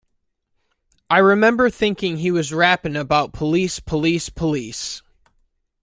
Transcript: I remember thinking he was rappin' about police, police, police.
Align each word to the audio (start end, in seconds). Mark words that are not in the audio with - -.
I 1.11 1.19
remember 1.19 1.69
thinking 1.69 2.17
he 2.17 2.31
was 2.31 2.51
rappin' 2.51 2.95
about 2.95 3.33
police, 3.33 3.79
police, 3.79 4.29
police. 4.29 5.03